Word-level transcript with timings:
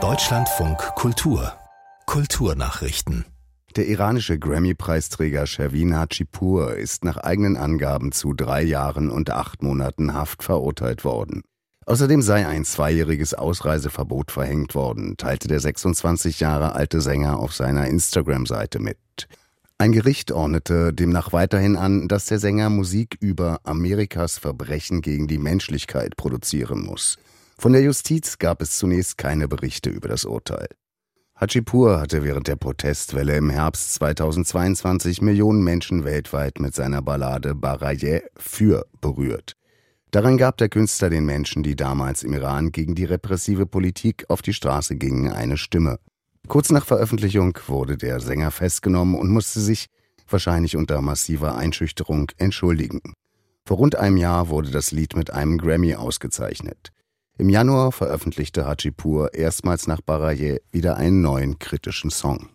Deutschlandfunk 0.00 0.78
Kultur 0.94 1.52
Kulturnachrichten 2.06 3.24
der 3.74 3.88
iranische 3.88 4.38
Grammy-Preisträger 4.38 5.48
Shervin 5.48 5.96
Hachipur 5.96 6.76
ist 6.76 7.02
nach 7.02 7.16
eigenen 7.16 7.56
Angaben 7.56 8.12
zu 8.12 8.34
drei 8.34 8.62
Jahren 8.62 9.10
und 9.10 9.30
acht 9.30 9.64
Monaten 9.64 10.14
Haft 10.14 10.44
verurteilt 10.44 11.04
worden. 11.04 11.42
Außerdem 11.86 12.22
sei 12.22 12.46
ein 12.46 12.64
zweijähriges 12.64 13.34
Ausreiseverbot 13.34 14.30
verhängt 14.30 14.76
worden, 14.76 15.16
teilte 15.16 15.48
der 15.48 15.58
26 15.58 16.38
Jahre 16.38 16.76
alte 16.76 17.00
Sänger 17.00 17.40
auf 17.40 17.52
seiner 17.52 17.88
Instagram-Seite 17.88 18.78
mit. 18.78 18.98
Ein 19.78 19.90
Gericht 19.90 20.30
ordnete 20.30 20.92
demnach 20.92 21.32
weiterhin 21.32 21.76
an, 21.76 22.06
dass 22.06 22.26
der 22.26 22.38
Sänger 22.38 22.70
Musik 22.70 23.16
über 23.18 23.58
Amerikas 23.64 24.38
Verbrechen 24.38 25.02
gegen 25.02 25.26
die 25.26 25.38
Menschlichkeit 25.38 26.16
produzieren 26.16 26.84
muss. 26.84 27.18
Von 27.60 27.72
der 27.72 27.82
Justiz 27.82 28.38
gab 28.38 28.62
es 28.62 28.78
zunächst 28.78 29.18
keine 29.18 29.48
Berichte 29.48 29.90
über 29.90 30.08
das 30.08 30.24
Urteil. 30.24 30.68
Hachipur 31.34 32.00
hatte 32.00 32.22
während 32.22 32.46
der 32.46 32.54
Protestwelle 32.54 33.36
im 33.36 33.50
Herbst 33.50 33.94
2022 33.94 35.22
Millionen 35.22 35.64
Menschen 35.64 36.04
weltweit 36.04 36.60
mit 36.60 36.76
seiner 36.76 37.02
Ballade 37.02 37.56
Baraye 37.56 38.22
für 38.36 38.86
berührt. 39.00 39.54
Darin 40.12 40.38
gab 40.38 40.56
der 40.58 40.68
Künstler 40.68 41.10
den 41.10 41.24
Menschen, 41.24 41.64
die 41.64 41.74
damals 41.74 42.22
im 42.22 42.32
Iran 42.32 42.70
gegen 42.70 42.94
die 42.94 43.04
repressive 43.04 43.66
Politik 43.66 44.24
auf 44.28 44.40
die 44.40 44.54
Straße 44.54 44.94
gingen, 44.94 45.32
eine 45.32 45.56
Stimme. 45.56 45.98
Kurz 46.46 46.70
nach 46.70 46.86
Veröffentlichung 46.86 47.58
wurde 47.66 47.96
der 47.96 48.20
Sänger 48.20 48.52
festgenommen 48.52 49.16
und 49.16 49.30
musste 49.30 49.58
sich, 49.58 49.86
wahrscheinlich 50.28 50.76
unter 50.76 51.02
massiver 51.02 51.56
Einschüchterung, 51.56 52.30
entschuldigen. 52.36 53.00
Vor 53.66 53.78
rund 53.78 53.96
einem 53.96 54.16
Jahr 54.16 54.48
wurde 54.48 54.70
das 54.70 54.92
Lied 54.92 55.16
mit 55.16 55.32
einem 55.32 55.58
Grammy 55.58 55.96
ausgezeichnet. 55.96 56.92
Im 57.40 57.48
Januar 57.48 57.92
veröffentlichte 57.92 58.66
Hachipur 58.66 59.32
erstmals 59.32 59.86
nach 59.86 60.00
Baraye 60.00 60.60
wieder 60.72 60.96
einen 60.96 61.22
neuen 61.22 61.60
kritischen 61.60 62.10
Song. 62.10 62.48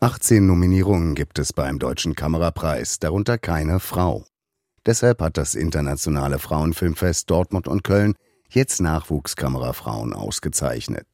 18 0.00 0.46
Nominierungen 0.46 1.14
gibt 1.14 1.38
es 1.38 1.52
beim 1.52 1.78
Deutschen 1.78 2.14
Kamerapreis, 2.14 3.00
darunter 3.00 3.36
keine 3.36 3.80
Frau. 3.80 4.24
Deshalb 4.86 5.20
hat 5.20 5.36
das 5.36 5.54
Internationale 5.54 6.38
Frauenfilmfest 6.38 7.28
Dortmund 7.28 7.68
und 7.68 7.84
Köln 7.84 8.14
jetzt 8.48 8.80
Nachwuchskamerafrauen 8.80 10.14
ausgezeichnet. 10.14 11.06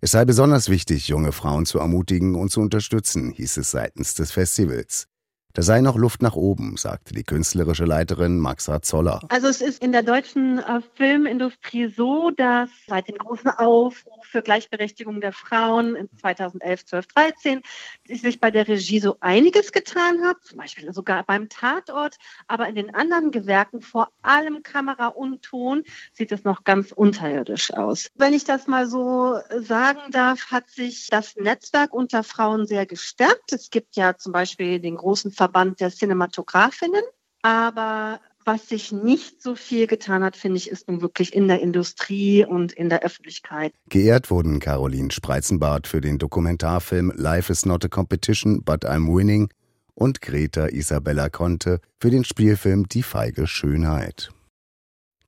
Es 0.00 0.10
sei 0.10 0.24
besonders 0.24 0.68
wichtig, 0.68 1.06
junge 1.06 1.30
Frauen 1.30 1.66
zu 1.66 1.78
ermutigen 1.78 2.34
und 2.34 2.50
zu 2.50 2.60
unterstützen, 2.60 3.30
hieß 3.30 3.58
es 3.58 3.70
seitens 3.70 4.14
des 4.14 4.32
Festivals. 4.32 5.06
Da 5.54 5.62
sei 5.62 5.80
noch 5.80 5.96
Luft 5.96 6.22
nach 6.22 6.36
oben, 6.36 6.76
sagte 6.76 7.14
die 7.14 7.24
künstlerische 7.24 7.84
Leiterin 7.84 8.38
Maxa 8.38 8.82
Zoller. 8.82 9.20
Also 9.30 9.48
es 9.48 9.60
ist 9.60 9.82
in 9.82 9.92
der 9.92 10.02
deutschen 10.02 10.58
äh, 10.58 10.80
Filmindustrie 10.94 11.88
so, 11.88 12.30
dass 12.30 12.68
seit 12.86 13.08
dem 13.08 13.16
großen 13.16 13.50
Aufruf 13.50 14.24
für 14.26 14.42
Gleichberechtigung 14.42 15.20
der 15.20 15.32
Frauen 15.32 15.96
in 15.96 16.08
2011, 16.20 16.84
12, 16.84 17.06
13 17.06 17.62
sich 18.06 18.40
bei 18.40 18.50
der 18.50 18.68
Regie 18.68 19.00
so 19.00 19.16
einiges 19.20 19.72
getan 19.72 20.22
hat, 20.22 20.36
zum 20.42 20.58
Beispiel 20.58 20.92
sogar 20.92 21.24
beim 21.24 21.48
Tatort, 21.48 22.16
aber 22.46 22.68
in 22.68 22.74
den 22.74 22.94
anderen 22.94 23.30
Gewerken, 23.30 23.80
vor 23.80 24.10
allem 24.22 24.62
Kamera 24.62 25.08
und 25.08 25.42
Ton, 25.42 25.82
sieht 26.12 26.30
es 26.30 26.44
noch 26.44 26.62
ganz 26.62 26.92
unterirdisch 26.92 27.72
aus. 27.72 28.10
Wenn 28.14 28.34
ich 28.34 28.44
das 28.44 28.66
mal 28.66 28.86
so 28.86 29.38
sagen 29.60 30.00
darf, 30.10 30.50
hat 30.50 30.68
sich 30.68 31.08
das 31.08 31.36
Netzwerk 31.36 31.94
unter 31.94 32.22
Frauen 32.22 32.66
sehr 32.66 32.84
gestärkt. 32.84 33.52
Es 33.52 33.70
gibt 33.70 33.96
ja 33.96 34.16
zum 34.16 34.32
Beispiel 34.32 34.78
den 34.78 34.96
großen 34.96 35.32
Verband 35.38 35.80
der 35.80 35.90
Cinematografinnen. 35.90 37.02
Aber 37.42 38.20
was 38.44 38.68
sich 38.68 38.92
nicht 38.92 39.42
so 39.42 39.54
viel 39.54 39.86
getan 39.86 40.24
hat, 40.24 40.36
finde 40.36 40.56
ich, 40.56 40.68
ist 40.68 40.88
nun 40.88 41.00
wirklich 41.00 41.34
in 41.34 41.48
der 41.48 41.60
Industrie 41.60 42.44
und 42.44 42.72
in 42.72 42.88
der 42.88 43.02
Öffentlichkeit. 43.02 43.72
Geehrt 43.88 44.30
wurden 44.30 44.58
Caroline 44.58 45.10
Spreizenbart 45.10 45.86
für 45.86 46.00
den 46.00 46.18
Dokumentarfilm 46.18 47.12
Life 47.14 47.52
is 47.52 47.64
not 47.64 47.84
a 47.84 47.88
competition, 47.88 48.62
but 48.64 48.84
I'm 48.84 49.14
winning 49.14 49.50
und 49.94 50.20
Greta 50.20 50.66
Isabella 50.66 51.28
Conte 51.28 51.80
für 52.00 52.10
den 52.10 52.24
Spielfilm 52.24 52.88
Die 52.88 53.02
feige 53.02 53.46
Schönheit. 53.46 54.30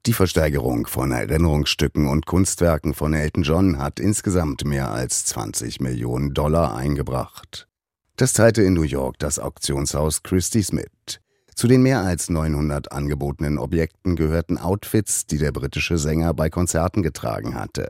Die 0.06 0.14
Versteigerung 0.14 0.86
von 0.86 1.12
Erinnerungsstücken 1.12 2.06
und 2.06 2.24
Kunstwerken 2.24 2.94
von 2.94 3.12
Elton 3.12 3.42
John 3.42 3.78
hat 3.78 4.00
insgesamt 4.00 4.64
mehr 4.64 4.90
als 4.90 5.26
20 5.26 5.80
Millionen 5.80 6.32
Dollar 6.32 6.74
eingebracht. 6.74 7.68
Das 8.20 8.34
teilte 8.34 8.60
in 8.60 8.75
New 8.75 8.82
York 8.82 9.19
das 9.19 9.38
Auktionshaus 9.38 10.22
Christie's 10.22 10.72
mit. 10.72 11.22
Zu 11.54 11.69
den 11.69 11.81
mehr 11.81 12.00
als 12.00 12.28
900 12.28 12.92
angebotenen 12.92 13.56
Objekten 13.56 14.14
gehörten 14.14 14.58
Outfits, 14.58 15.25
die 15.25 15.38
der 15.38 15.53
britische 15.53 15.97
Sänger 15.97 16.34
bei 16.34 16.50
Konzerten 16.50 17.03
getragen 17.03 17.54
hatte. 17.54 17.88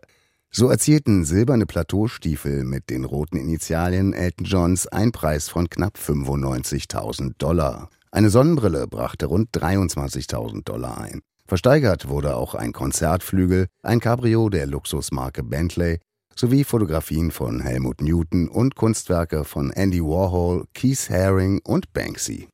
So 0.53 0.69
erzielten 0.69 1.25
silberne 1.25 1.67
Plateaustiefel 1.67 2.63
mit 2.63 2.91
den 2.91 3.07
roten 3.07 3.39
Initialien 3.39 4.13
Elton 4.13 4.47
Johns 4.47 4.87
einen 4.87 5.11
Preis 5.11 5.49
von 5.49 5.69
knapp 5.69 5.99
95.000 5.99 7.33
Dollar. 7.39 7.91
Eine 8.13 8.31
Sonnenbrille 8.31 8.87
brachte 8.87 9.27
rund 9.27 9.51
23.000 9.51 10.63
Dollar 10.63 10.99
ein. 10.99 11.23
Versteigert 11.49 12.09
wurde 12.09 12.37
auch 12.37 12.55
ein 12.55 12.73
Konzertflügel, 12.73 13.67
ein 13.83 13.99
Cabrio 13.99 14.49
der 14.49 14.69
Luxusmarke 14.69 15.43
Bentley 15.43 15.99
sowie 16.35 16.65
Fotografien 16.65 17.31
von 17.31 17.61
Helmut 17.61 18.01
Newton 18.01 18.49
und 18.49 18.77
Kunstwerke 18.77 19.45
von 19.45 19.71
Andy 19.71 20.01
Warhol, 20.01 20.65
Keith 20.75 21.11
Haring 21.11 21.61
und 21.65 21.93
Banksy. 21.93 22.49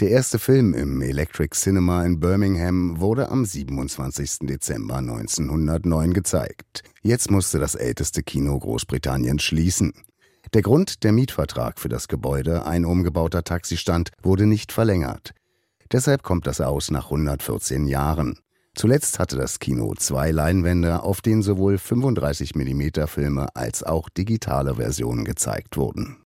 Der 0.00 0.10
erste 0.10 0.38
Film 0.38 0.74
im 0.74 1.00
Electric 1.00 1.54
Cinema 1.54 2.04
in 2.04 2.18
Birmingham 2.18 2.98
wurde 2.98 3.28
am 3.28 3.44
27. 3.44 4.48
Dezember 4.48 4.96
1909 4.96 6.12
gezeigt. 6.12 6.82
Jetzt 7.02 7.30
musste 7.30 7.58
das 7.60 7.76
älteste 7.76 8.22
Kino 8.22 8.58
Großbritanniens 8.58 9.42
schließen. 9.42 9.92
Der 10.54 10.62
Grund, 10.62 11.04
der 11.04 11.12
Mietvertrag 11.12 11.78
für 11.78 11.88
das 11.88 12.08
Gebäude, 12.08 12.66
ein 12.66 12.84
umgebauter 12.84 13.44
Taxistand, 13.44 14.10
wurde 14.22 14.46
nicht 14.46 14.72
verlängert. 14.72 15.34
Deshalb 15.92 16.22
kommt 16.22 16.46
das 16.46 16.60
aus 16.60 16.90
nach 16.90 17.04
114 17.04 17.86
Jahren. 17.86 18.38
Zuletzt 18.74 19.18
hatte 19.18 19.36
das 19.36 19.58
Kino 19.58 19.94
zwei 19.96 20.30
Leinwände, 20.30 21.02
auf 21.02 21.20
denen 21.20 21.42
sowohl 21.42 21.78
35 21.78 22.54
mm 22.54 23.06
Filme 23.06 23.54
als 23.54 23.82
auch 23.82 24.08
digitale 24.08 24.76
Versionen 24.76 25.24
gezeigt 25.24 25.76
wurden 25.76 26.21